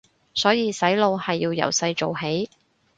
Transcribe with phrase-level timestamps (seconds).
[0.33, 2.49] 所以洗腦係要由細做起